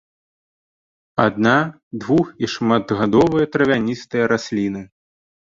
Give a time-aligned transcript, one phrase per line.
[1.25, 1.69] Адна-,
[2.05, 4.85] двух- і шматгадовыя травяністыя расліны.